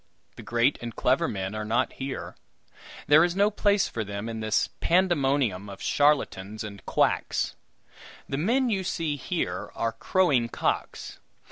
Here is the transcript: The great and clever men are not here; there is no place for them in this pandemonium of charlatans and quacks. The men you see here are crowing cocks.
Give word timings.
The 0.35 0.41
great 0.41 0.79
and 0.81 0.95
clever 0.95 1.27
men 1.27 1.53
are 1.53 1.63
not 1.63 1.93
here; 1.93 2.35
there 3.05 3.23
is 3.23 3.35
no 3.35 3.51
place 3.51 3.87
for 3.87 4.03
them 4.03 4.27
in 4.29 4.39
this 4.39 4.69
pandemonium 4.79 5.69
of 5.69 5.79
charlatans 5.79 6.63
and 6.63 6.83
quacks. 6.87 7.55
The 8.27 8.37
men 8.39 8.71
you 8.71 8.83
see 8.83 9.15
here 9.15 9.69
are 9.75 9.91
crowing 9.91 10.49
cocks. 10.49 11.19